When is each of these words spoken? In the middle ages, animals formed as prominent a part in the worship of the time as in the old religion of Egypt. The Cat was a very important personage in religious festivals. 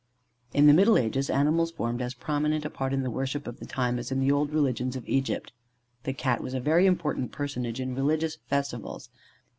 In 0.51 0.65
the 0.65 0.73
middle 0.73 0.97
ages, 0.97 1.29
animals 1.29 1.69
formed 1.69 2.01
as 2.01 2.15
prominent 2.15 2.65
a 2.65 2.71
part 2.71 2.91
in 2.91 3.03
the 3.03 3.11
worship 3.11 3.45
of 3.45 3.59
the 3.59 3.67
time 3.67 3.99
as 3.99 4.11
in 4.11 4.19
the 4.19 4.31
old 4.31 4.51
religion 4.51 4.87
of 4.97 5.07
Egypt. 5.07 5.51
The 6.05 6.13
Cat 6.13 6.41
was 6.41 6.55
a 6.55 6.59
very 6.59 6.87
important 6.87 7.31
personage 7.31 7.79
in 7.79 7.93
religious 7.93 8.37
festivals. 8.47 9.11